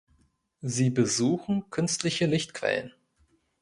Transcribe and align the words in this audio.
Sie 0.63 0.89
besuchen 0.89 1.69
künstliche 1.69 2.25
Lichtquellen. 2.25 2.91